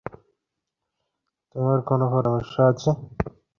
[1.51, 2.89] তোমার কোনো পরামর্শ আছে?